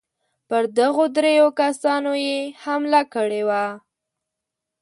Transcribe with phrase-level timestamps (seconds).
[0.47, 3.65] پر دغو درېو کسانو یې حمله کړې وه.